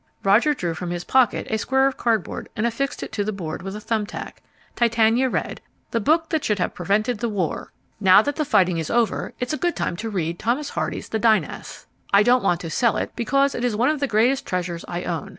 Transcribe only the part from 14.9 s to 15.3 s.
own.